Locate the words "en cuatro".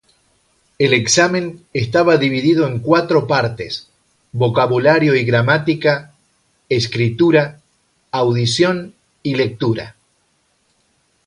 2.65-3.27